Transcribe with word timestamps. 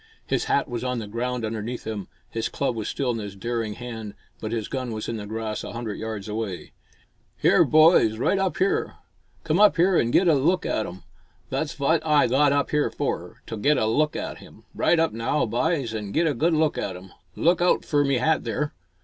His 0.25 0.45
hat 0.45 0.67
was 0.67 0.83
on 0.83 0.97
the 0.97 1.05
ground 1.05 1.45
underneath 1.45 1.85
him, 1.85 2.07
his 2.27 2.49
club 2.49 2.75
was 2.75 2.87
still 2.89 3.11
in 3.11 3.19
his 3.19 3.35
daring 3.35 3.75
hand, 3.75 4.15
but 4.39 4.51
his 4.51 4.67
gun 4.67 4.91
was 4.93 5.07
in 5.07 5.17
the 5.17 5.27
grass 5.27 5.63
a 5.63 5.73
hundred 5.73 5.99
yards 5.99 6.27
away. 6.27 6.71
"Here, 7.37 7.63
boys, 7.63 8.17
right 8.17 8.39
up 8.39 8.57
here. 8.57 8.95
Come 9.43 9.59
up 9.59 9.75
here 9.75 9.95
an' 9.97 10.09
get 10.09 10.27
a 10.27 10.33
look 10.33 10.65
at 10.65 10.87
'im! 10.87 11.03
Thot's 11.51 11.75
vaght 11.75 11.99
Oi 12.03 12.27
got 12.27 12.51
up 12.51 12.73
'ere 12.73 12.89
fur, 12.89 13.41
to 13.45 13.55
get 13.57 13.77
a 13.77 13.81
good 13.81 13.89
look 13.89 14.15
at 14.15 14.41
'im! 14.41 14.63
Right 14.73 14.99
up 14.99 15.13
now, 15.13 15.45
byes, 15.45 15.93
an' 15.93 16.13
get 16.13 16.25
a 16.25 16.33
good 16.33 16.55
look 16.55 16.79
at 16.79 16.95
'im! 16.95 17.11
Look 17.35 17.61
out 17.61 17.85
fur 17.85 18.03
me 18.03 18.15
hat 18.17 18.43
there!" 18.43 18.73